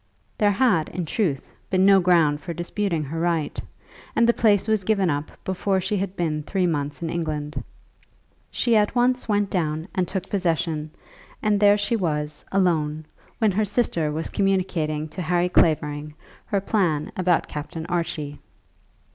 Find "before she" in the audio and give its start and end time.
5.45-5.97